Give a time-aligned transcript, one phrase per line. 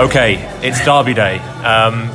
[0.00, 1.36] Okay, it's Derby Day.
[1.62, 2.10] Um,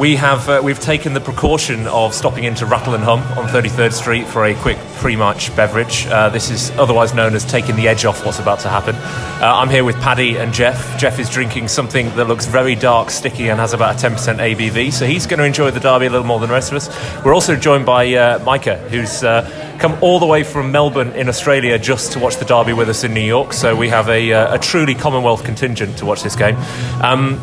[0.00, 3.92] we have uh, we've taken the precaution of stopping into Rattle and Hum on 33rd
[3.92, 6.06] Street for a quick pre-match beverage.
[6.06, 8.94] Uh, this is otherwise known as taking the edge off what's about to happen.
[8.94, 10.98] Uh, I'm here with Paddy and Jeff.
[10.98, 14.90] Jeff is drinking something that looks very dark, sticky, and has about a 10% ABV,
[14.90, 17.22] so he's going to enjoy the derby a little more than the rest of us.
[17.22, 21.28] We're also joined by uh, Micah, who's uh, come all the way from Melbourne in
[21.28, 23.52] Australia just to watch the derby with us in New York.
[23.52, 26.56] So we have a, uh, a truly Commonwealth contingent to watch this game.
[27.02, 27.38] Um,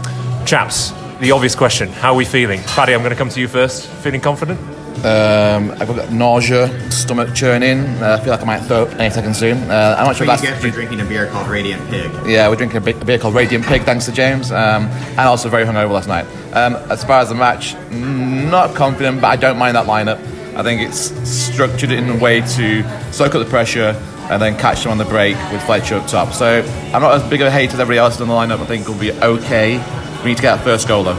[0.47, 2.61] chaps, the obvious question: How are we feeling?
[2.63, 3.87] Paddy, I'm going to come to you first.
[3.87, 4.59] Feeling confident?
[5.05, 7.81] Um, I've got nausea, stomach churning.
[8.01, 9.57] Uh, I feel like I might throw up any second soon.
[9.69, 11.87] Uh, I'm not sure What if you that's get for drinking a beer called Radiant
[11.91, 12.11] Pig.
[12.25, 15.19] Yeah, we're drinking a, bit, a beer called Radiant Pig, thanks to James, um, and
[15.19, 16.25] also very hungover last night.
[16.53, 20.17] Um, as far as the match, not confident, but I don't mind that lineup.
[20.55, 23.95] I think it's structured in a way to soak up the pressure
[24.31, 26.33] and then catch them on the break with Fletcher up top.
[26.33, 28.59] So I'm not as big of a hater as everybody else in the lineup.
[28.59, 29.77] I think we'll be okay.
[30.23, 31.15] We need to get that first goal though.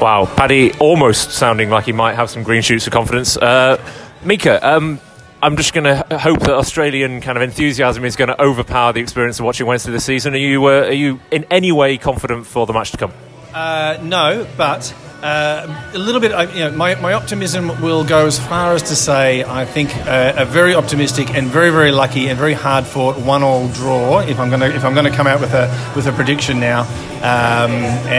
[0.00, 3.36] Wow, Paddy almost sounding like he might have some green shoots of confidence.
[3.36, 3.82] Uh,
[4.22, 5.00] Mika, um,
[5.42, 9.00] I'm just going to hope that Australian kind of enthusiasm is going to overpower the
[9.00, 10.34] experience of watching Wednesday this season.
[10.34, 13.12] Are you, uh, are you in any way confident for the match to come?
[13.54, 14.94] Uh, no, but
[15.26, 16.32] uh, a little bit.
[16.32, 19.88] uh, You know, my, my optimism will go as far as to say I think
[20.06, 24.20] uh, a very optimistic and very very lucky and very hard fought one all draw.
[24.20, 26.80] If I'm gonna if I'm gonna come out with a with a prediction now,
[27.22, 27.72] um,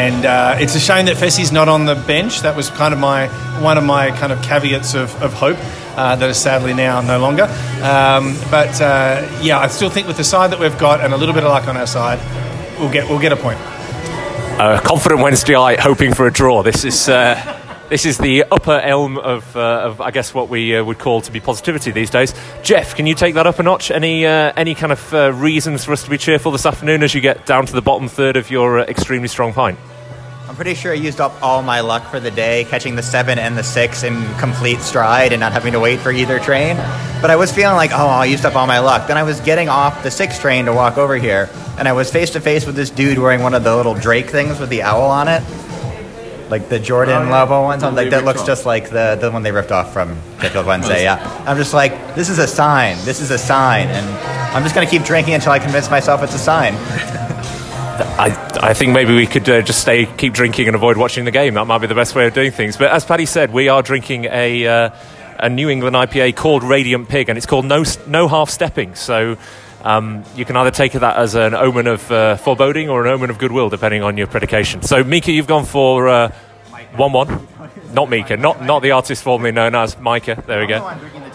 [0.03, 2.41] and uh, it's a shame that Fessie's not on the bench.
[2.41, 3.27] That was kind of my
[3.61, 5.57] one of my kind of caveats of, of hope.
[5.97, 7.43] Uh, that is sadly now no longer.
[7.81, 11.17] Um, but uh, yeah, I still think with the side that we've got and a
[11.17, 12.19] little bit of luck on our side,
[12.79, 13.57] we'll get we'll get a point.
[14.57, 16.63] Uh, confident Wednesdayite, hoping for a draw.
[16.63, 17.09] This is.
[17.09, 20.99] Uh, This is the upper elm of, uh, of I guess, what we uh, would
[20.99, 22.33] call to be positivity these days.
[22.61, 23.91] Jeff, can you take that up a notch?
[23.91, 27.15] Any uh, any kind of uh, reasons for us to be cheerful this afternoon as
[27.15, 29.79] you get down to the bottom third of your uh, extremely strong pint?
[30.49, 33.37] I'm pretty sure I used up all my luck for the day, catching the seven
[33.37, 36.77] and the six in complete stride and not having to wait for either train.
[37.21, 39.07] But I was feeling like, oh, I used up all my luck.
[39.09, 42.09] Then I was getting off the six train to walk over here, and I was
[42.09, 44.83] face to face with this dude wearing one of the little Drake things with the
[44.83, 45.43] owl on it.
[46.49, 49.51] Like the Jordan Lovo ones, I'm like that looks just like the, the one they
[49.51, 51.03] ripped off from Sheffield Wednesday.
[51.03, 52.95] Yeah, I'm just like, this is a sign.
[53.03, 54.07] This is a sign, and
[54.55, 56.75] I'm just gonna keep drinking until I convince myself it's a sign.
[58.19, 61.31] I, I think maybe we could uh, just stay, keep drinking and avoid watching the
[61.31, 61.53] game.
[61.53, 62.77] That might be the best way of doing things.
[62.77, 64.89] But as Paddy said, we are drinking a, uh,
[65.39, 68.95] a New England IPA called Radiant Pig, and it's called No, no Half Stepping.
[68.95, 69.37] So
[69.83, 73.29] um, you can either take that as an omen of uh, foreboding or an omen
[73.29, 74.81] of goodwill, depending on your predication.
[74.81, 76.31] So, Mika, you've gone for uh,
[76.95, 77.47] 1 1.
[77.93, 80.43] Not Mika, not, not the artist formerly known as Micah.
[80.45, 81.26] There we go.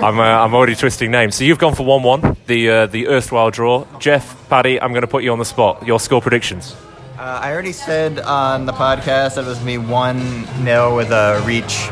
[0.00, 0.08] drinking the 10%.
[0.08, 1.34] I'm, uh, I'm already twisting names.
[1.34, 3.86] So you've gone for 1 1, the, uh, the erstwhile draw.
[3.98, 5.86] Jeff, Paddy, I'm going to put you on the spot.
[5.86, 6.76] Your score predictions.
[7.18, 11.42] Uh, I already said on the podcast that it was me 1 0 with a
[11.44, 11.88] reach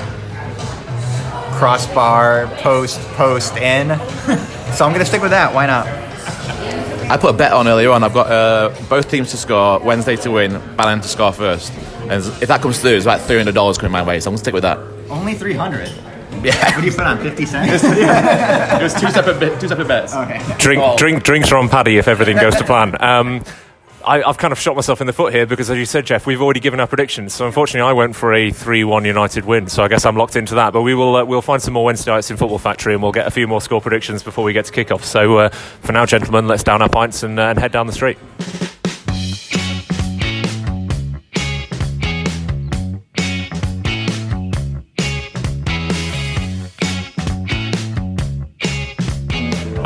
[1.59, 3.89] crossbar post post in.
[4.73, 5.53] so I'm going to stick with that.
[5.55, 5.87] Why not?
[7.09, 8.05] I put a bet on earlier on.
[8.05, 11.73] I've got uh, both teams to score, Wednesday to win, Ballon to score first.
[12.03, 14.45] And if that comes through, it's about $300 coming my way, so I'm going to
[14.45, 14.79] stick with that.
[15.09, 15.89] Only 300.
[16.43, 16.75] Yeah.
[16.75, 17.19] What do you put on?
[17.19, 17.83] 50 cents?
[17.85, 20.15] it was two separate, two separate bets.
[20.15, 20.41] okay.
[20.59, 20.97] Drink, Oh.
[20.97, 22.97] drink, drinks are on Paddy if everything goes to plan.
[23.03, 23.43] Um,
[24.05, 26.27] I, I've kind of shot myself in the foot here because, as you said, Jeff,
[26.27, 27.35] we've already given our predictions.
[27.35, 29.67] So unfortunately, I went for a three-one United win.
[29.67, 30.73] So I guess I'm locked into that.
[30.73, 33.27] But we will uh, we'll find some more Wednesdayites in Football Factory, and we'll get
[33.27, 35.05] a few more score predictions before we get to kick off.
[35.05, 37.93] So uh, for now, gentlemen, let's down our pints and, uh, and head down the
[37.93, 38.17] street.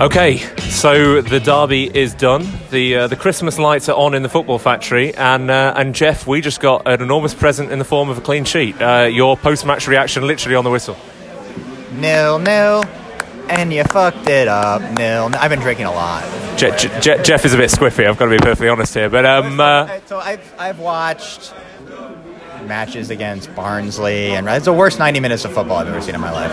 [0.00, 0.38] Okay,
[0.71, 2.49] so the derby is done.
[2.71, 6.27] The uh, the Christmas lights are on in the football factory, and uh, and Jeff,
[6.27, 8.80] we just got an enormous present in the form of a clean sheet.
[8.80, 10.97] Uh, your post match reaction, literally on the whistle.
[11.92, 12.84] Nil nil.
[13.51, 14.80] And you fucked it up.
[14.80, 15.28] Nil.
[15.28, 15.39] nil.
[15.39, 16.22] I've been drinking a lot.
[16.57, 18.07] Je- Je- Je- Jeff is a bit squiffy.
[18.09, 21.53] I've got to be perfectly honest here, but um, uh, so I've, I've watched
[22.66, 26.21] matches against Barnsley, and it's the worst 90 minutes of football I've ever seen in
[26.21, 26.51] my life.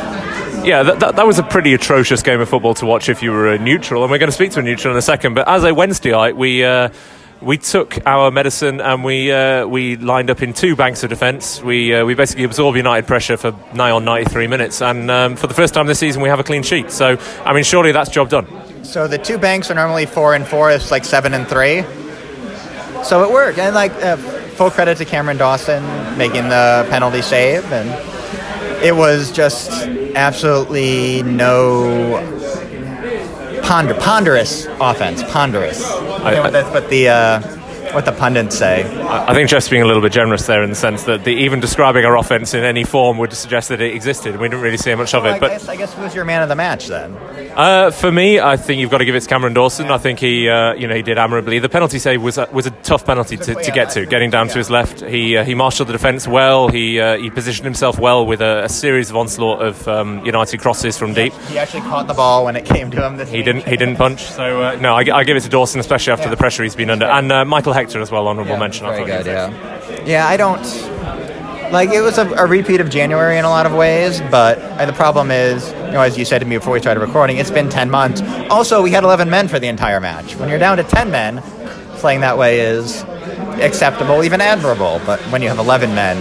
[0.66, 3.32] yeah, that, that, that was a pretty atrocious game of football to watch if you
[3.32, 5.34] were a neutral, and we're going to speak to a neutral in a second.
[5.34, 6.64] But as a Wednesdayite, we.
[6.64, 6.90] Uh,
[7.42, 11.62] we took our medicine and we uh, we lined up in two banks of defence.
[11.62, 15.48] We uh, we basically absorbed United pressure for nigh on 93 minutes, and um, for
[15.48, 16.92] the first time this season, we have a clean sheet.
[16.92, 18.48] So, I mean, surely that's job done.
[18.84, 20.72] So the two banks are normally four and four.
[20.72, 21.84] It's like seven and three.
[23.04, 25.84] So it worked, and like uh, full credit to Cameron Dawson
[26.18, 27.90] making the penalty save, and
[28.84, 29.70] it was just
[30.16, 32.18] absolutely no
[33.64, 35.24] ponder ponderous offense.
[35.24, 35.84] Ponderous.
[35.92, 37.42] I- but the uh,
[37.94, 38.84] what the pundits say.
[39.08, 41.62] I think Jeff's being a little bit generous there in the sense that the, even
[41.62, 44.36] describing our offense in any form would suggest that it existed.
[44.38, 45.38] We didn't really see much of Well, it.
[45.38, 47.14] I, But guess, I guess who's your man of the match then?
[47.58, 49.88] Uh, for me, I think you've got to give it to Cameron Dawson.
[49.92, 51.58] I think he, uh, you know, he did admirably.
[51.58, 54.48] The penalty save was a, was a tough penalty to, to get to, getting down
[54.50, 55.02] to his left.
[55.02, 56.68] He uh, he marshalled the defence well.
[56.70, 60.60] He uh, he positioned himself well with a, a series of onslaught of um, United
[60.62, 61.34] crosses from deep.
[61.50, 63.18] He actually caught the ball when it came to him.
[63.18, 63.46] This He week.
[63.46, 63.66] didn't.
[63.68, 64.22] He didn't punch.
[64.24, 66.32] So uh, no, I, I give it to Dawson, especially after Yeah.
[66.32, 68.28] the pressure he's been under, and uh, Michael Hector as well.
[68.28, 68.86] Honourable mention.
[68.86, 69.24] I Very thought.
[69.24, 69.26] good,
[69.98, 70.06] yeah.
[70.06, 70.97] Yeah, I don't.
[71.72, 74.94] Like it was a, a repeat of January in a lot of ways, but the
[74.94, 77.70] problem is, you know, as you said to me before we started recording, it's been
[77.70, 78.22] ten months.
[78.50, 80.36] Also, we had eleven men for the entire match.
[80.36, 81.42] When you're down to ten men,
[81.98, 83.04] playing that way is
[83.62, 85.02] acceptable, even admirable.
[85.06, 86.18] But when you have eleven men,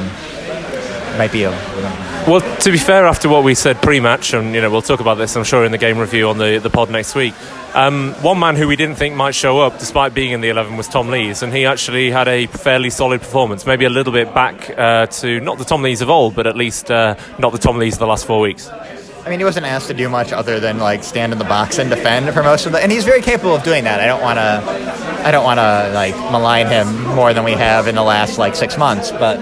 [1.14, 2.05] it might be a.
[2.26, 5.14] Well, to be fair, after what we said pre-match, and you know we'll talk about
[5.14, 7.34] this, I'm sure, in the game review on the, the pod next week.
[7.72, 10.76] Um, one man who we didn't think might show up, despite being in the 11,
[10.76, 13.64] was Tom Lees, and he actually had a fairly solid performance.
[13.64, 16.56] Maybe a little bit back uh, to not the Tom Lees of old, but at
[16.56, 18.68] least uh, not the Tom Lees of the last four weeks.
[18.68, 21.78] I mean, he wasn't asked to do much other than like stand in the box
[21.78, 24.00] and defend for most of the, and he's very capable of doing that.
[24.00, 27.86] I don't want to, I don't want to like malign him more than we have
[27.86, 29.12] in the last like six months.
[29.12, 29.38] But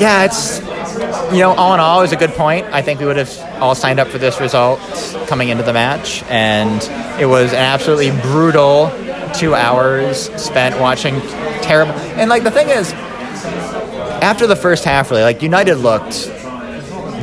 [0.00, 0.60] yeah, it's
[1.32, 2.66] you know, all in all, it was a good point.
[2.66, 4.80] I think we would have all signed up for this result
[5.26, 6.82] coming into the match, and
[7.20, 8.90] it was an absolutely brutal
[9.34, 11.20] two hours spent watching
[11.62, 11.92] terrible.
[11.92, 16.30] And like the thing is, after the first half, really, like United looked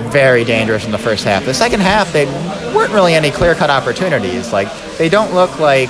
[0.09, 1.45] very dangerous in the first half.
[1.45, 2.25] The second half, they
[2.73, 4.51] weren't really any clear cut opportunities.
[4.51, 4.67] Like,
[4.97, 5.89] they don't look like.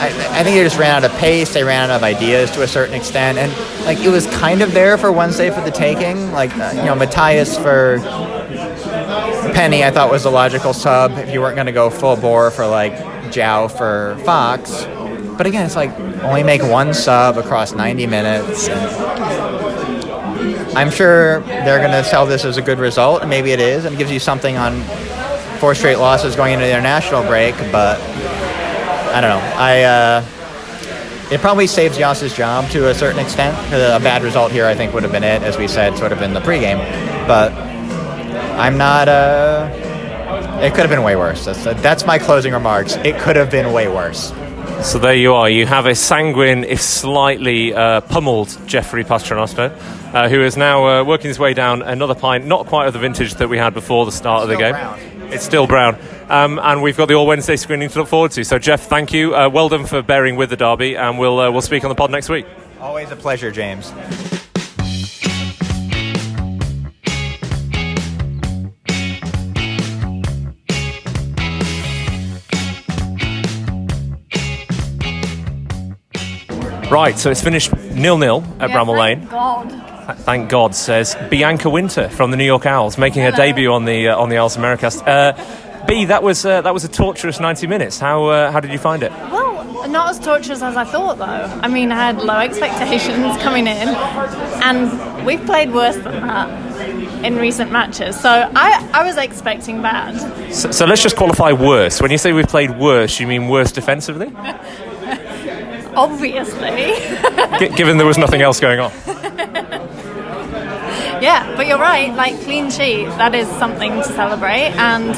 [0.00, 1.52] I, I think they just ran out of pace.
[1.52, 3.52] They ran out of ideas to a certain extent, and
[3.84, 6.32] like it was kind of there for Wednesday for the taking.
[6.32, 7.98] Like uh, you know, Matias for
[9.52, 12.50] Penney, I thought was a logical sub if you weren't going to go full bore
[12.50, 14.86] for like Jow for Fox.
[15.36, 15.90] But again, it's like
[16.22, 18.68] only make one sub across 90 minutes.
[20.74, 23.84] I'm sure they're going to sell this as a good result, and maybe it is,
[23.84, 24.80] and gives you something on
[25.58, 27.54] four straight losses going into the international break.
[27.70, 27.98] But
[29.12, 29.56] I don't know.
[29.56, 30.24] I uh,
[31.30, 33.56] it probably saves Yas's job to a certain extent.
[33.72, 36.22] A bad result here, I think, would have been it, as we said, sort of
[36.22, 36.78] in the pregame.
[37.26, 37.52] But
[38.58, 39.08] I'm not.
[39.08, 39.70] Uh,
[40.60, 41.44] it could have been way worse.
[41.44, 42.96] That's, that's my closing remarks.
[42.96, 44.32] It could have been way worse.
[44.82, 45.48] So there you are.
[45.48, 49.70] You have a sanguine, if slightly uh, pummeled Jeffrey Pasternoster,
[50.14, 52.98] uh, who is now uh, working his way down another pint, not quite of the
[52.98, 54.72] vintage that we had before the start of the game.
[54.72, 54.98] brown.
[55.32, 55.96] It's still brown.
[56.30, 58.44] Um, and we've got the All Wednesday screening to look forward to.
[58.44, 59.34] So, Jeff, thank you.
[59.34, 61.94] Uh, well done for bearing with the derby, and we'll, uh, we'll speak on the
[61.96, 62.46] pod next week.
[62.80, 63.92] Always a pleasure, James.
[76.90, 79.28] Right, so it's finished nil nil at Yeah, Bramall thank Lane.
[79.28, 80.16] God.
[80.18, 84.08] Thank God, says Bianca Winter from the New York Owls, making her debut on the
[84.08, 85.06] uh, on the Owls Americast.
[85.06, 85.32] Uh,
[85.86, 87.98] B, that was uh, that was a torturous ninety minutes.
[87.98, 89.10] How uh, how did you find it?
[89.12, 91.24] Well, not as torturous as I thought, though.
[91.24, 97.36] I mean, I had low expectations coming in, and we've played worse than that in
[97.36, 98.18] recent matches.
[98.18, 100.52] So I, I was expecting bad.
[100.54, 102.00] So, so let's just qualify worse.
[102.00, 104.32] When you say we've played worse, you mean worse defensively?
[105.96, 106.94] Obviously.
[107.58, 108.92] G- given there was nothing else going on.
[111.20, 112.14] yeah, but you're right.
[112.14, 114.72] Like, clean sheet, that is something to celebrate.
[114.76, 115.08] And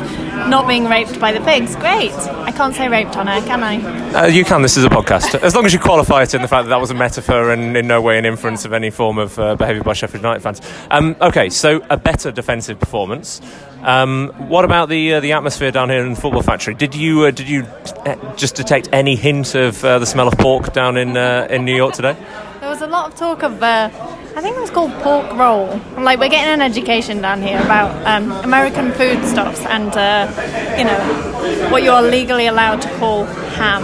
[0.50, 2.12] not being raped by the pigs, great.
[2.12, 4.25] I can't say raped on air, can I?
[4.25, 4.62] Uh, you can.
[4.62, 5.40] This is a podcast.
[5.42, 7.76] As long as you qualify it in the fact that that was a metaphor and
[7.76, 10.61] in no way an inference of any form of uh, behaviour by Sheffield United fans.
[10.90, 13.40] Um, okay, so a better defensive performance.
[13.82, 16.75] Um, what about the uh, the atmosphere down here in the Football Factory?
[16.75, 20.38] Did you uh, did you uh, just detect any hint of uh, the smell of
[20.38, 22.16] pork down in uh, in New York today?
[22.61, 23.90] There was a lot of talk of, uh,
[24.34, 25.78] I think it was called pork roll.
[25.98, 31.68] Like, we're getting an education down here about um, American foodstuffs and, uh, you know,
[31.70, 33.82] what you're legally allowed to call ham.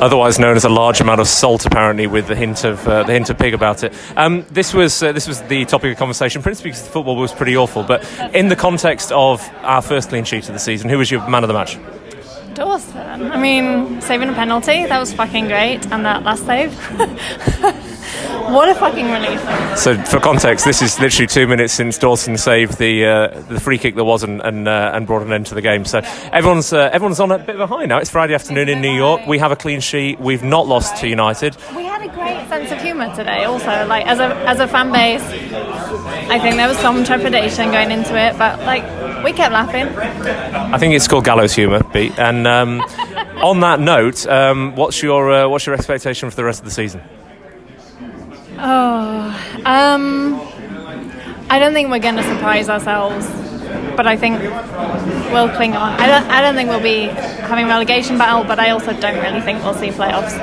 [0.00, 3.12] otherwise known as a large amount of salt, apparently, with the hint of uh, the
[3.12, 3.92] hint of pig about it.
[4.16, 7.32] Um, this was uh, this was the topic of conversation, principally because the football was
[7.32, 7.82] pretty awful.
[7.82, 11.28] But in the context of our first clean sheet of the season, who was your
[11.28, 11.78] man of the match?
[12.54, 13.30] Dawson.
[13.32, 15.84] I mean, saving a penalty, that was fucking great.
[15.90, 16.72] And that last save.
[18.52, 19.40] what a fucking relief.
[19.78, 23.78] So, for context, this is literally two minutes since Dawson saved the uh, the free
[23.78, 25.84] kick that wasn't and uh, and brought an end to the game.
[25.84, 26.00] So
[26.32, 27.98] everyone's uh, everyone's on a bit of a high now.
[27.98, 29.26] It's Friday afternoon in New York.
[29.26, 30.20] We have a clean sheet.
[30.20, 31.56] We've not lost to United.
[31.74, 33.86] We had a great sense of humour today, also.
[33.86, 35.22] Like, as a, as a fan base,
[36.30, 38.82] I think there was some trepidation going into it, but, like,
[39.24, 39.86] we kept laughing.
[40.72, 42.18] I think it's called gallows humour, Pete.
[42.18, 42.80] And um,
[43.42, 46.70] on that note, um, what's your uh, what's your expectation for the rest of the
[46.70, 47.02] season?
[48.58, 50.40] Oh, um,
[51.50, 53.26] I don't think we're going to surprise ourselves,
[53.96, 54.40] but I think
[55.32, 55.92] we'll cling on.
[56.00, 57.02] I don't, I don't think we'll be
[57.46, 60.36] having relegation battle, but I also don't really think we'll see playoffs.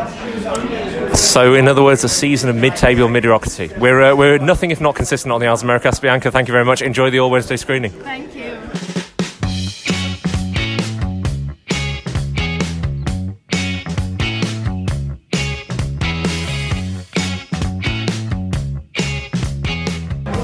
[1.16, 3.72] So, in other words, a season of mid-table mediocrity.
[3.78, 6.00] We're uh, we're nothing if not consistent on the Isles of Americas.
[6.00, 6.82] Bianca, thank you very much.
[6.82, 7.92] Enjoy the All Wednesday screening.
[7.92, 8.60] Thank you.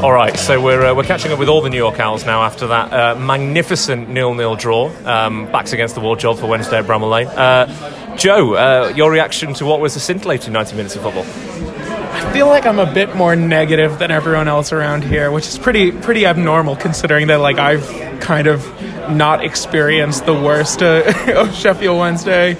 [0.01, 2.43] All right, so we're, uh, we're catching up with all the New York Owls now
[2.43, 6.85] after that uh, magnificent nil-nil draw, um, backs against the wall job for Wednesday at
[6.85, 7.27] Bramall Lane.
[7.27, 11.25] Uh, Joe, uh, your reaction to what was a scintillating 90 minutes of football?
[11.25, 15.59] I feel like I'm a bit more negative than everyone else around here, which is
[15.59, 17.85] pretty pretty abnormal considering that like I've
[18.21, 18.65] kind of
[19.11, 22.53] not experienced the worst uh, of Sheffield Wednesday.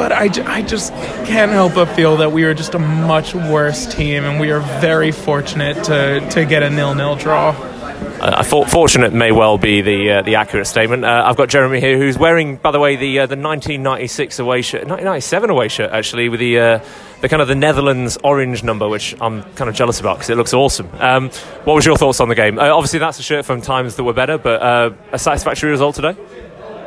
[0.00, 0.94] But I, I just
[1.26, 4.60] can't help but feel that we are just a much worse team, and we are
[4.80, 7.50] very fortunate to, to get a nil-nil draw.
[7.50, 11.04] Uh, I thought fortunate may well be the uh, the accurate statement.
[11.04, 14.62] Uh, I've got Jeremy here, who's wearing, by the way, the uh, the 1996 away
[14.62, 16.80] shirt, 1997 away shirt, actually, with the uh,
[17.20, 20.38] the kind of the Netherlands orange number, which I'm kind of jealous about because it
[20.38, 20.88] looks awesome.
[20.98, 21.28] Um,
[21.64, 22.58] what was your thoughts on the game?
[22.58, 26.16] Uh, obviously, that's a shirt from times that were better, but a satisfactory result today.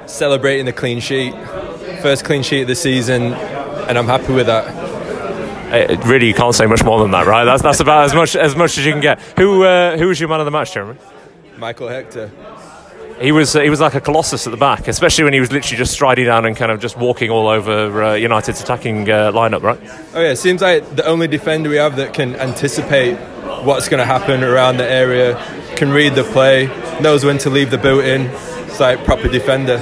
[0.10, 1.34] Celebrating the clean sheet.
[2.02, 4.68] First clean sheet of the season, and I'm happy with that.
[5.74, 7.46] Uh, really, you can't say much more than that, right?
[7.46, 9.20] That's that's about as much as much as you can get.
[9.38, 11.00] Who uh, who was your man of the match, Jeremy?
[11.58, 12.30] Michael Hector.
[13.20, 15.52] He was uh, he was like a colossus at the back, especially when he was
[15.52, 19.32] literally just striding down and kind of just walking all over uh, United's attacking uh,
[19.32, 19.80] lineup, right?
[20.14, 23.16] Oh yeah, it seems like the only defender we have that can anticipate
[23.64, 25.36] what's going to happen around the area,
[25.76, 26.68] can read the play,
[27.02, 28.30] knows when to leave the boot in.
[28.74, 29.78] It's like proper defender.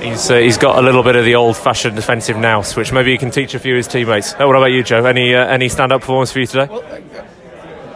[0.00, 3.18] He's uh, he's got a little bit of the old-fashioned defensive nous, which maybe he
[3.18, 4.34] can teach a few of his teammates.
[4.38, 5.04] Oh, what about you, Joe?
[5.04, 6.68] Any uh, any stand-up performance for you today?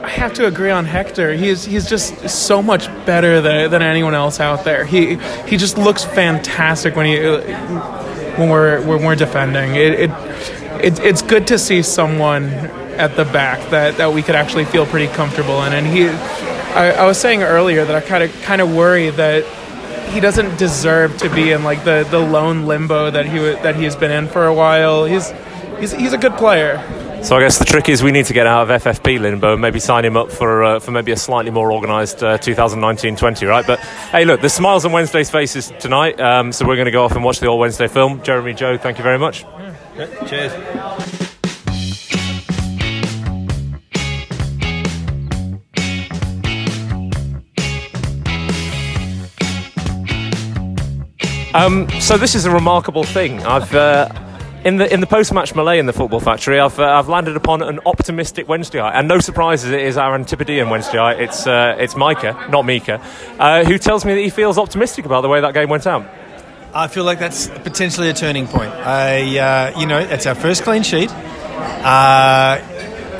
[0.02, 1.32] I have to agree on Hector.
[1.32, 4.85] He's he's just so much better than, than anyone else out there.
[4.85, 5.14] He
[5.47, 7.16] he just looks fantastic when he
[8.37, 9.76] when we're when we're defending.
[9.76, 10.11] It, it,
[10.85, 12.50] it it's good to see someone
[12.99, 15.73] at the back that, that we could actually feel pretty comfortable in.
[15.73, 16.08] And he,
[16.75, 19.47] I, I was saying earlier that I kind of kind of worry that
[20.10, 23.96] he doesn't deserve to be in like the, the lone limbo that he that he's
[23.96, 25.04] been in for a while.
[25.04, 25.32] He's
[25.78, 26.78] he's he's a good player.
[27.22, 29.60] So I guess the trick is we need to get out of FFP limbo and
[29.60, 33.66] maybe sign him up for uh, for maybe a slightly more organised uh, 2019-20, right?
[33.66, 37.04] But hey, look, there's smiles on Wednesday's faces tonight, um, so we're going to go
[37.04, 38.22] off and watch the All Wednesday film.
[38.22, 39.44] Jeremy, Joe, thank you very much.
[40.28, 40.52] Cheers.
[51.55, 53.43] Um, so this is a remarkable thing.
[53.45, 54.09] I've uh,
[54.64, 56.61] in the in the post-match melee in the football factory.
[56.61, 60.69] I've uh, I've landed upon an optimistic Wednesday, and no surprises, it is our Antipodean
[60.69, 61.25] Wednesday.
[61.25, 63.00] It's uh, it's Micah, not Mika,
[63.38, 66.07] uh, who tells me that he feels optimistic about the way that game went out.
[66.75, 68.71] I feel like that's potentially a turning point.
[68.73, 71.11] I, uh, you know, it's our first clean sheet.
[71.11, 72.61] Uh,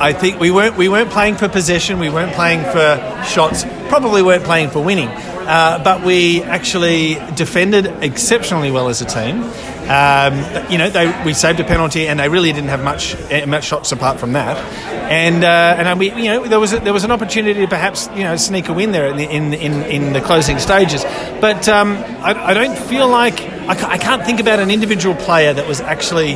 [0.01, 1.99] I think we weren't we weren't playing for possession.
[1.99, 3.65] We weren't playing for shots.
[3.89, 5.09] Probably weren't playing for winning.
[5.49, 9.41] Uh, but we actually defended exceptionally well as a team.
[9.89, 10.35] Um,
[10.69, 13.63] you know, they, we saved a penalty, and they really didn't have much eh, much
[13.63, 14.57] shots apart from that.
[15.11, 15.47] And uh,
[15.79, 18.35] and we, you know, there was a, there was an opportunity to perhaps you know
[18.35, 21.03] sneak a win there in the, in, in, in the closing stages.
[21.41, 25.51] But um, I, I don't feel like I, I can't think about an individual player
[25.51, 26.33] that was actually,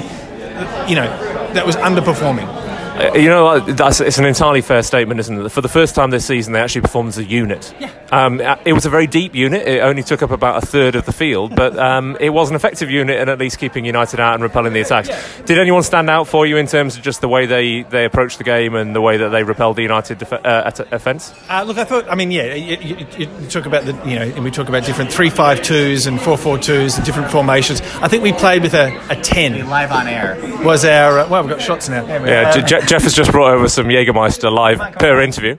[0.89, 1.05] you know,
[1.53, 2.62] that was underperforming.
[2.94, 5.50] Uh, you know, that's, it's an entirely fair statement, isn't it?
[5.50, 7.74] For the first time this season, they actually performed as a unit.
[7.80, 7.92] Yeah.
[8.12, 9.68] Um, uh, it was a very deep unit.
[9.68, 12.56] It only took up about a third of the field, but um, it was an
[12.56, 15.10] effective unit in at least keeping United out and repelling the attacks.
[15.46, 18.38] Did anyone stand out for you in terms of just the way they, they approached
[18.38, 21.34] the game and the way that they repelled the United def- uh, at- offence?
[21.50, 22.08] Uh, look, I thought.
[22.10, 24.86] I mean, yeah, you, you, you talk about the, you know, and we talk about
[24.86, 27.82] different three-five-twos and four-four-twos and different formations.
[28.02, 29.68] I think we played with a, a ten.
[29.68, 30.38] Live on air.
[30.64, 32.06] Was our uh, well, we've got shots now.
[32.06, 35.58] Yeah, Je- Je- Jeff has just brought over some Jägermeister live per interview.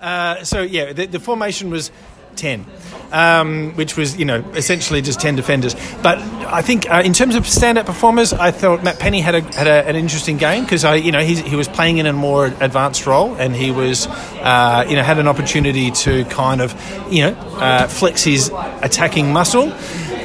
[0.00, 1.90] Uh, so yeah, the, the formation was
[2.36, 2.66] ten,
[3.12, 5.74] um, which was you know essentially just ten defenders.
[6.02, 9.40] But I think uh, in terms of stand-up performers, I thought Matt Penney had a
[9.40, 12.12] had a, an interesting game because I you know he, he was playing in a
[12.12, 16.74] more advanced role and he was uh, you know had an opportunity to kind of
[17.10, 19.72] you know uh, flex his attacking muscle.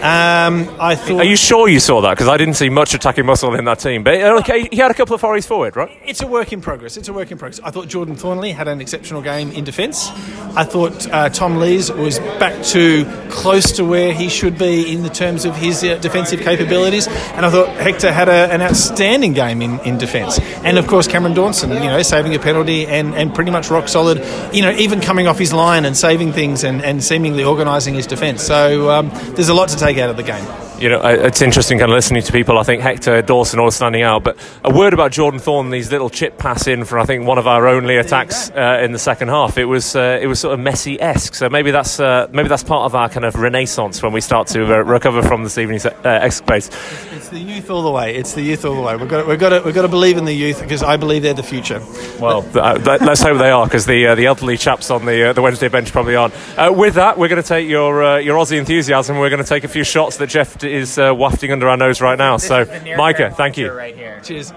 [0.01, 1.19] Um, I thought.
[1.19, 2.11] Are you sure you saw that?
[2.11, 4.03] Because I didn't see much attacking muscle in that team.
[4.03, 5.91] But uh, okay, he had a couple of forays forward, right?
[6.05, 6.95] It's a work in progress.
[6.95, 7.59] It's a work in progress.
[7.63, 10.09] I thought Jordan Thorniley had an exceptional game in defence.
[10.55, 15.03] I thought uh, Tom Lees was back to close to where he should be in
[15.03, 19.33] the terms of his uh, defensive capabilities, and I thought Hector had a, an outstanding
[19.33, 20.39] game in, in defence.
[20.63, 23.87] And of course, Cameron Dawson, you know, saving a penalty and, and pretty much rock
[23.87, 24.23] solid.
[24.53, 28.07] You know, even coming off his line and saving things and, and seemingly organising his
[28.07, 28.43] defence.
[28.43, 31.77] So um, there's a lot to take out of the game you know, it's interesting
[31.77, 32.57] kind of listening to people.
[32.57, 36.37] I think Hector Dawson all standing out, but a word about Jordan Thorniley's little chip
[36.37, 39.57] pass in for I think one of our only attacks uh, in the second half.
[39.57, 41.35] It was uh, it was sort of Messi esque.
[41.35, 44.47] So maybe that's uh, maybe that's part of our kind of renaissance when we start
[44.49, 46.69] to uh, recover from this evening's uh, escapades.
[47.11, 48.15] It's the youth all the way.
[48.15, 48.95] It's the youth all the way.
[48.95, 50.95] We've got to, we've got to, we've got to believe in the youth because I
[50.95, 51.81] believe they're the future.
[52.19, 55.91] Well, let's hope they are because the the elderly chaps on the the Wednesday bench
[55.91, 56.33] probably aren't.
[56.77, 59.17] with that, we're going to take your your Aussie enthusiasm.
[59.17, 62.01] We're going to take a few shots that Jeff is uh, wafting under our nose
[62.01, 62.37] right now.
[62.37, 62.65] This so,
[62.97, 63.71] Micah, thank you.
[63.71, 64.21] Right here.
[64.23, 64.53] Cheers.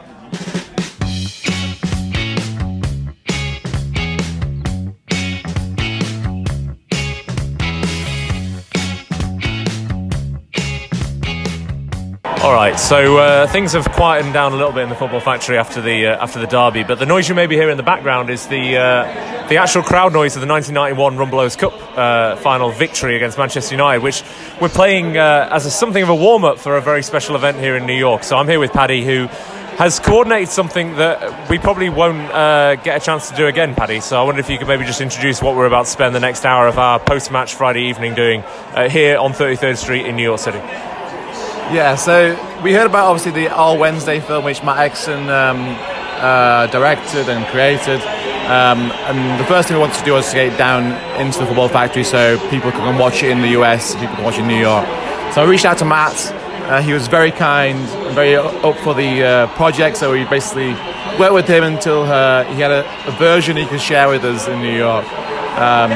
[12.43, 15.57] All right, so uh, things have quietened down a little bit in the football factory
[15.57, 17.85] after the uh, after the derby, but the noise you may be hearing in the
[17.85, 22.73] background is the uh, the actual crowd noise of the 1991 Rumbelows Cup uh, final
[22.73, 24.25] victory against Manchester United, which
[24.61, 27.59] we're playing uh, as a, something of a warm up for a very special event
[27.59, 28.25] here in New York.
[28.25, 29.29] So I'm here with Paddy, who
[29.79, 34.01] has coordinated something that we probably won't uh, get a chance to do again, Paddy.
[34.01, 36.21] So I wonder if you could maybe just introduce what we're about to spend the
[36.21, 38.43] next hour of our post-match Friday evening doing
[38.91, 40.61] here on 33rd Street in New York City.
[41.71, 45.77] Yeah, so we heard about obviously the All Wednesday film, which Matt Exton um,
[46.19, 48.01] uh, directed and created.
[48.43, 51.47] Um, and the first thing we wanted to do was to get down into the
[51.47, 54.49] football factory so people can watch it in the US, people can watch it in
[54.49, 54.85] New York.
[55.33, 56.15] So I reached out to Matt.
[56.69, 59.97] Uh, he was very kind and very up for the uh, project.
[59.97, 60.75] So we basically
[61.19, 64.47] worked with him until uh, he had a, a, version he could share with us
[64.49, 65.07] in New York.
[65.59, 65.91] Um,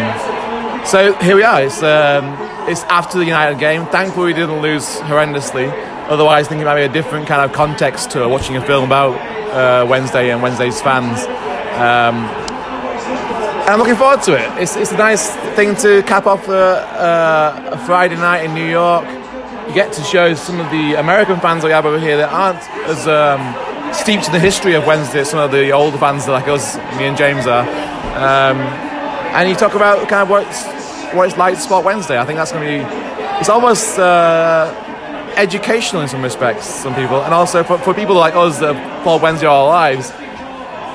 [0.87, 1.63] so here we are.
[1.63, 3.87] It's um, it's after the United game.
[3.87, 5.71] Thankfully, we didn't lose horrendously.
[6.09, 8.85] Otherwise, I think it might be a different kind of context to watching a film
[8.85, 9.15] about
[9.51, 11.21] uh, Wednesday and Wednesday's fans.
[11.77, 12.17] Um,
[13.67, 14.63] and I'm looking forward to it.
[14.63, 19.05] It's, it's a nice thing to cap off a, a, Friday night in New York.
[19.67, 22.63] You get to show some of the American fans we have over here that aren't
[22.89, 26.77] as um, steeped in the history of Wednesday some of the older fans like us,
[26.97, 27.63] me and James are.
[27.63, 28.59] Um,
[29.35, 30.76] and you talk about kind of what's
[31.15, 32.19] what it's like to spot Wednesday.
[32.19, 33.07] I think that's going to be
[33.39, 34.73] it's almost uh,
[35.37, 36.67] educational in some respects.
[36.67, 39.69] Some people, and also for, for people like us that have followed Wednesday all our
[39.69, 40.11] lives,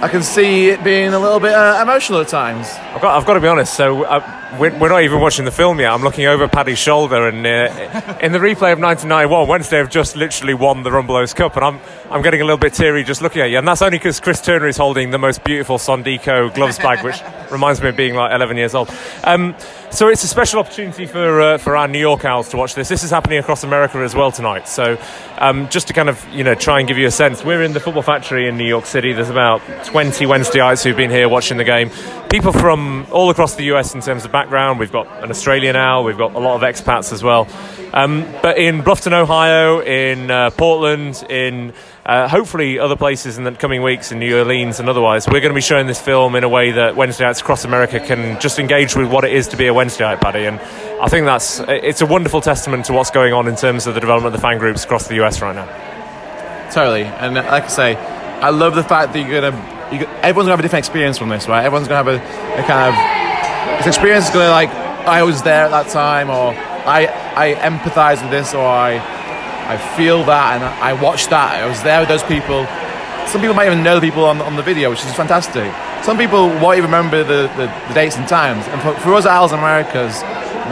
[0.01, 2.67] I can see it being a little bit uh, emotional at times.
[2.71, 3.75] I've got, I've got to be honest.
[3.75, 5.93] So uh, we're, we're, not even watching the film yet.
[5.93, 10.15] I'm looking over Paddy's shoulder, and uh, in the replay of 1991, Wednesday have just
[10.15, 13.43] literally won the Rumbelows Cup, and I'm I'm getting a little bit teary just looking
[13.43, 13.59] at you.
[13.59, 17.21] And that's only because Chris Turner is holding the most beautiful Sondico gloves bag, which
[17.51, 18.89] reminds me of being like 11 years old.
[19.23, 19.55] Um,
[19.91, 22.87] so it's a special opportunity for uh, for our New York Owls to watch this.
[22.87, 24.69] This is happening across America as well tonight.
[24.69, 24.97] So
[25.37, 27.73] um, just to kind of you know try and give you a sense, we're in
[27.73, 29.11] the football factory in New York City.
[29.11, 31.91] There's about 20 Wednesdayites who've been here watching the game.
[32.29, 34.79] People from all across the US in terms of background.
[34.79, 36.05] We've got an Australian owl.
[36.05, 37.47] We've got a lot of expats as well.
[37.93, 41.73] Um, but in Bluffton, Ohio, in uh, Portland, in
[42.05, 45.51] uh, hopefully other places in the coming weeks in New Orleans and otherwise, we're going
[45.51, 48.95] to be showing this film in a way that Wednesdayites across America can just engage
[48.95, 50.45] with what it is to be a Wednesdayite Paddy.
[50.45, 50.59] And
[51.01, 53.99] I think that's it's a wonderful testament to what's going on in terms of the
[53.99, 56.69] development of the fan groups across the US right now.
[56.71, 60.45] Totally, and like I say, I love the fact that you're going to you, everyone's
[60.45, 61.65] gonna have a different experience from this, right?
[61.65, 65.65] Everyone's gonna have a, a kind of this experience is gonna like I was there
[65.65, 66.53] at that time, or
[66.85, 68.99] I I empathise with this, or I
[69.67, 71.63] I feel that, and I watched that.
[71.63, 72.65] I was there with those people.
[73.27, 75.71] Some people might even know the people on, on the video, which is fantastic.
[76.03, 78.67] Some people won't even remember the, the, the dates and times.
[78.67, 80.23] And for, for us at Owls Americas,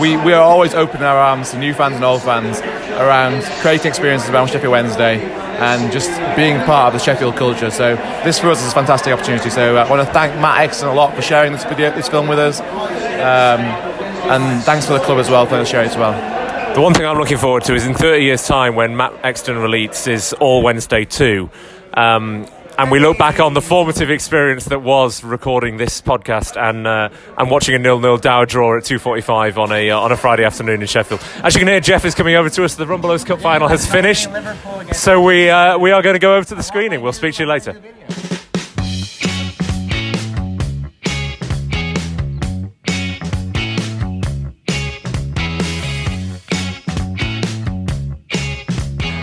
[0.01, 2.59] we, we are always opening our arms to new fans and old fans
[2.99, 5.21] around creating experiences around Sheffield Wednesday
[5.59, 7.69] and just being part of the Sheffield culture.
[7.69, 7.95] So
[8.25, 9.49] this for us is a fantastic opportunity.
[9.49, 12.09] So uh, I want to thank Matt Exton a lot for sharing this video, this
[12.09, 13.61] film with us, um,
[14.23, 16.39] and thanks for the club as well for sharing it as well.
[16.75, 19.57] The one thing I'm looking forward to is in 30 years' time when Matt Exton
[19.57, 21.49] releases All Wednesday 2.
[21.95, 22.45] Um,
[22.77, 27.09] and we look back on the formative experience that was recording this podcast and uh,
[27.37, 30.79] and watching a nil-nil Dow draw at 2:45 on a uh, on a Friday afternoon
[30.79, 31.21] in Sheffield.
[31.43, 32.75] As you can hear, Jeff is coming over to us.
[32.75, 34.29] The Rumbelows Cup final has finished,
[34.93, 37.01] so we uh, we are going to go over to the screening.
[37.01, 37.75] We'll speak to you later.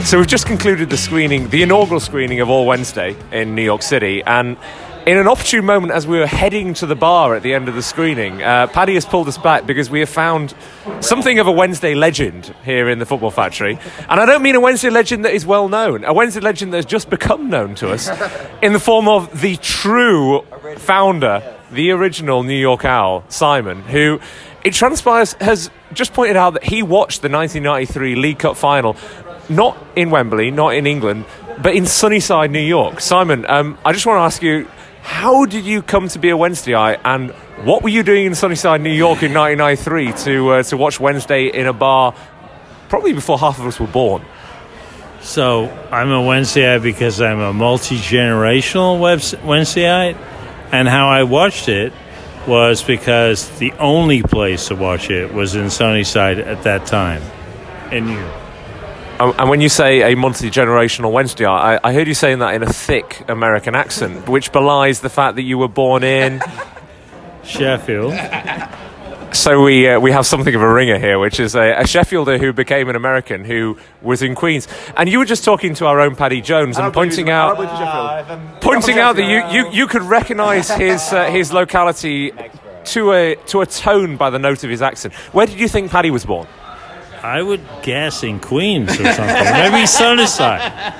[0.07, 3.83] So we've just concluded the screening, the inaugural screening of All Wednesday in New York
[3.83, 4.57] City, and
[5.05, 7.75] in an opportune moment as we were heading to the bar at the end of
[7.75, 10.55] the screening, uh, Paddy has pulled us back because we have found
[11.01, 13.81] something of a Wednesday legend here in the Football Factory.
[14.09, 16.77] And I don't mean a Wednesday legend that is well known, a Wednesday legend that
[16.77, 18.09] has just become known to us
[18.62, 20.42] in the form of the true
[20.77, 21.42] founder,
[21.73, 24.21] the original New York Owl, Simon, who
[24.62, 28.97] it transpires has just pointed out that he watched the 1993 League Cup final
[29.49, 31.25] not in Wembley, not in England,
[31.63, 33.01] but in Sunnyside, New York.
[33.01, 34.69] Simon, um, I just want to ask you,
[35.03, 37.31] how did you come to be a Wednesdayite, and
[37.65, 41.47] what were you doing in Sunnyside, New York, in 1993 to uh, to watch Wednesday
[41.47, 42.15] in a bar,
[42.89, 44.23] probably before half of us were born?
[45.21, 50.17] So I'm a Wednesdayite because I'm a multi generational Wednesdayite,
[50.73, 51.93] and how I watched it
[52.47, 57.23] was because the only place to watch it was in Sunnyside at that time
[57.93, 58.09] York.
[58.09, 58.46] Um,
[59.19, 62.63] and when you say a multi generational Wednesday, I, I heard you saying that in
[62.63, 66.43] a thick American accent, which belies the fact that you were born in
[67.45, 68.15] Sheffield.
[69.33, 72.39] So we uh, we have something of a ringer here, which is a, a, Sheffielder
[72.39, 74.69] who became an American who was in Queens.
[74.97, 78.99] And you were just talking to our own Paddy Jones and pointing out uh, pointing
[78.99, 82.33] out that you, you, you could recognise his uh, his locality
[82.87, 85.15] to a to a tone by the note of his accent.
[85.33, 86.47] Where did you think Paddy was born?
[87.27, 89.45] I would guess in Queens or something.
[89.53, 90.95] Maybe Sunnyside.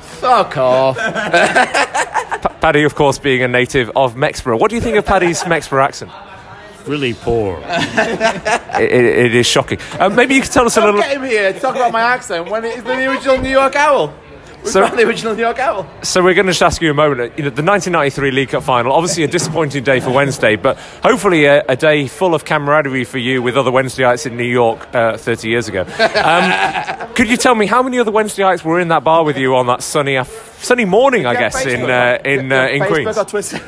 [0.00, 0.96] Fuck off.
[0.96, 4.60] P- Paddy, of course, being a native of Mexborough.
[4.60, 6.12] What do you think of Paddy's Mexborough accent?
[6.86, 7.60] Really poor.
[7.66, 9.78] it, it, it is shocking.
[9.98, 11.00] Uh, maybe you could tell us a Don't little.
[11.00, 13.74] get him here to talk about my accent when it is the original New York
[13.74, 14.14] Owl.
[14.64, 15.86] We're So- not the original New York Owl.
[16.02, 17.32] So we're going to just ask you a moment.
[17.36, 21.46] You know, the 1993 League Cup final, obviously a disappointing day for Wednesday, but hopefully
[21.46, 25.16] a, a day full of camaraderie for you with other Wednesdayites in New York uh,
[25.16, 25.80] 30 years ago.
[25.82, 29.56] Um, could you tell me how many other Wednesdayites were in that bar with you
[29.56, 33.18] on that sunny af- sunny morning, I guess, in uh, in uh, in Facebook Queens?
[33.18, 33.60] or Twitter.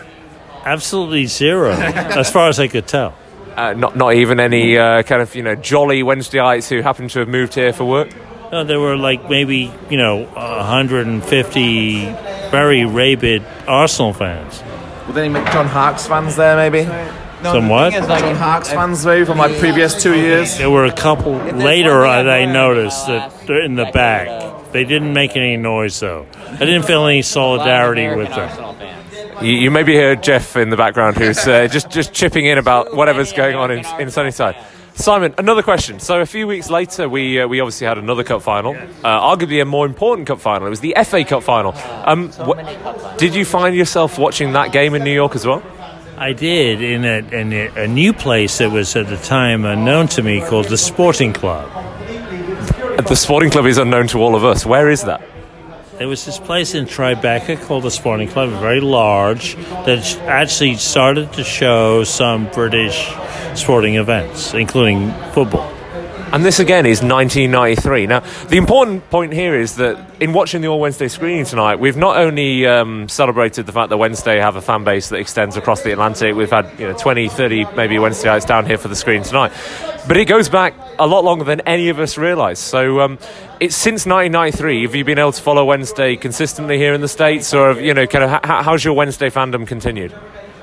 [0.65, 3.15] Absolutely zero, as far as I could tell.
[3.57, 7.19] Uh, not not even any uh, kind of you know jolly Wednesdayites who happen to
[7.21, 8.09] have moved here for work.
[8.53, 12.05] No, there were like maybe, you know, 150
[12.51, 14.63] very rabid Arsenal fans.
[15.07, 16.85] Were there any John Harkes fans there, maybe?
[17.43, 17.93] Somewhat.
[17.93, 20.57] John Harkes fans, maybe, from like previous two years?
[20.57, 24.73] There were a couple later that I noticed that they're in the back.
[24.73, 26.27] They didn't make any noise though.
[26.37, 28.77] I didn't feel any solidarity with them.
[29.43, 32.95] You, you maybe heard Jeff in the background who's uh, just just chipping in about
[32.95, 34.57] whatever's going on in, in Sunnyside.
[34.95, 35.99] Simon, another question.
[35.99, 39.61] So a few weeks later, we uh, we obviously had another cup final, uh, arguably
[39.61, 40.67] a more important cup final.
[40.67, 41.75] It was the FA Cup final.
[42.05, 45.63] Um, wh- did you find yourself watching that game in New York as well?
[46.17, 50.07] I did in a, in a, a new place that was at the time unknown
[50.09, 51.69] to me called the Sporting Club.
[53.09, 54.65] The Sporting Club is unknown to all of us.
[54.65, 55.21] Where is that?
[55.99, 59.55] There was this place in Tribeca called the Sporting Club, very large,
[59.87, 63.13] that actually started to show some British
[63.55, 65.74] sporting events, including football.
[66.35, 68.09] And this again is 1993.
[68.09, 68.19] Now,
[68.49, 72.17] the important point here is that in watching the All Wednesday screening tonight, we've not
[72.17, 75.93] only um, celebrated the fact that Wednesday have a fan base that extends across the
[75.93, 79.53] Atlantic, we've had you know 20, 30 maybe Wednesdayites down here for the screen tonight,
[80.09, 82.59] but it goes back a lot longer than any of us realise.
[82.59, 83.21] So um,
[83.61, 84.83] it's since 1993.
[84.83, 87.95] Have you been able to follow Wednesday consistently here in the States, or have, you
[87.95, 90.13] know, kind of how, how's your Wednesday fandom continued?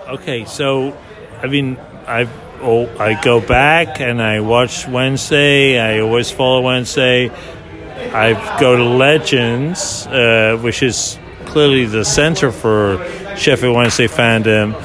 [0.10, 0.98] Okay, so
[1.42, 2.28] I mean, I
[2.62, 5.80] oh, I go back and I watch Wednesday.
[5.80, 7.30] I always follow Wednesday.
[7.30, 12.98] I go to Legends, uh, which is clearly the center for
[13.38, 14.76] Sheffield Wednesday fandom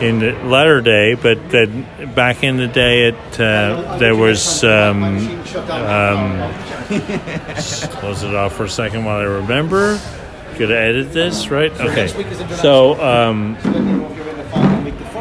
[0.00, 1.14] in the latter day.
[1.14, 4.64] But then back in the day, it uh, there was.
[4.64, 5.04] Um,
[5.70, 6.54] um,
[7.98, 10.00] close it off for a second while I remember.
[10.58, 11.72] Gonna edit this, right?
[11.72, 12.08] Okay.
[12.56, 13.00] So.
[13.00, 13.56] Um,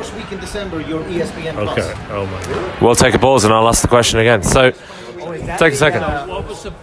[0.05, 1.77] first week in December, your ESPN Plus.
[1.77, 1.93] Okay.
[2.11, 2.81] Oh my god.
[2.81, 4.43] We'll take a pause and I'll ask the question again.
[4.43, 4.71] So,
[5.19, 6.03] oh, take a second.
[6.03, 6.73] Uh, what was the?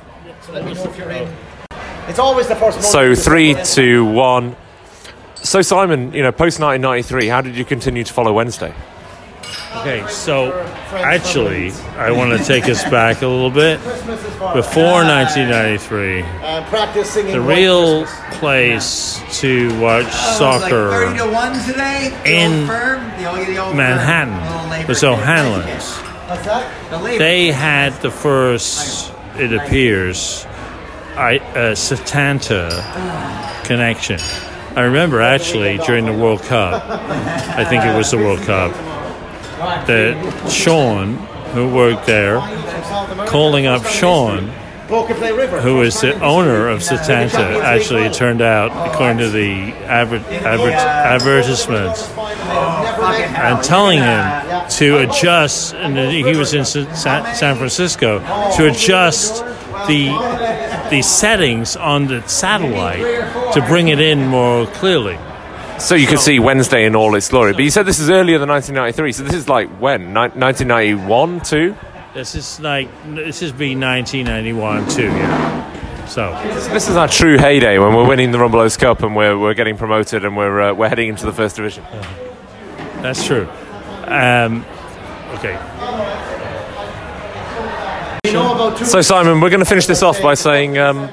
[0.50, 1.32] Let me know if you're in.
[2.08, 2.82] It's always the first.
[2.82, 3.74] So Monday in three, December.
[3.74, 4.56] two, one.
[5.37, 8.74] So Simon, you know, post 1993, how did you continue to follow Wednesday?
[9.78, 10.52] Okay, so
[10.92, 13.78] actually, I want to take us back a little bit.
[13.82, 17.32] Before 1993, Uh, practice singing.
[17.32, 20.90] the real place to watch soccer
[21.30, 21.52] one
[22.26, 25.98] in firm, the old, the old Manhattan was O'Hanlon's.
[27.18, 30.46] They had the first, it appears,
[31.16, 32.70] I, uh, Setanta
[33.64, 34.18] connection.
[34.76, 38.72] I remember actually during the World Cup, I think it was the World Cup,
[39.87, 41.14] that Sean,
[41.55, 42.38] who worked there,
[43.27, 44.51] calling up Sean
[45.62, 50.70] who is the owner of Setanta, actually it turned out, according to the adver- adver-
[50.70, 51.96] advertisement,
[53.38, 58.18] and telling him to adjust, and he was in Sa- Sa- San Francisco,
[58.57, 59.42] to adjust
[59.88, 60.11] the
[60.90, 63.01] the settings on the satellite
[63.55, 65.16] to bring it in more clearly.
[65.82, 67.52] So you could see Wednesday in all its glory.
[67.52, 70.14] But you said this is earlier than 1993, so this is like when?
[70.14, 71.76] Ni- 1991 too?
[72.14, 76.06] This is like this is be 1991 too, yeah.
[76.06, 79.36] So So this is our true heyday when we're winning the Rumbelows Cup and we're,
[79.36, 81.84] we're getting promoted and we're, uh, we're heading into the first division.
[83.02, 83.48] that's true.
[84.06, 84.64] Um,
[85.34, 85.58] okay.
[88.84, 91.10] So, Simon, we're going to finish this off by saying um,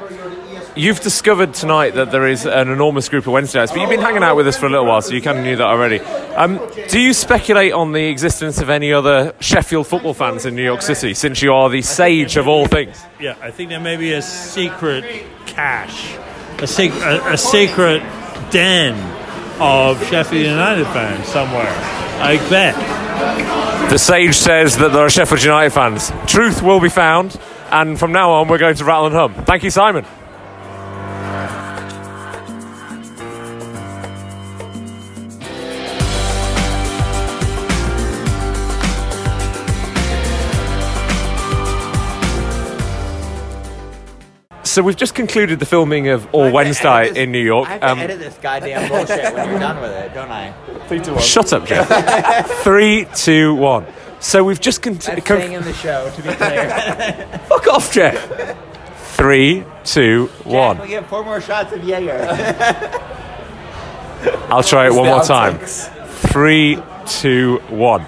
[0.76, 4.24] you've discovered tonight that there is an enormous group of Wednesdayites, but you've been hanging
[4.24, 6.00] out with us for a little while, so you kind of knew that already.
[6.00, 10.64] Um, do you speculate on the existence of any other Sheffield football fans in New
[10.64, 13.04] York City, since you are the sage of all things?
[13.20, 16.16] Yeah, I think there may be a secret cache,
[16.60, 18.02] a, sec- a, a secret
[18.52, 18.96] den
[19.62, 21.74] of Sheffield United fans somewhere.
[22.22, 22.76] I bet.
[23.90, 26.12] The sage says that there are Sheffield United fans.
[26.28, 27.40] Truth will be found,
[27.72, 29.34] and from now on, we're going to rattle and hum.
[29.46, 30.06] Thank you, Simon.
[44.70, 47.68] So we've just concluded the filming of All Wednesday in New York.
[47.68, 50.54] I have to Um, edit this goddamn bullshit when you're done with it, don't I?
[51.20, 51.88] Shut up, Jeff.
[52.64, 53.88] Three, two, one.
[54.20, 55.26] So we've just That's continued.
[55.26, 57.40] staying in the show, to be clear.
[57.50, 58.56] Fuck off, Jeff.
[59.16, 60.76] Three, two, one.
[60.78, 62.20] Jack, we get four more shots of Jaeger.
[64.52, 65.58] I'll try it one more time.
[65.58, 66.06] outtakes.
[66.32, 66.78] Three,
[67.08, 68.06] two, one.